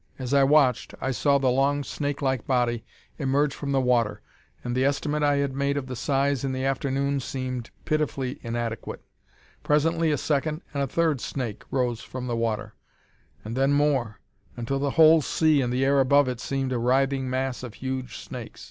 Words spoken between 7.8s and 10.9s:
pitifully inadequate. Presently a second and a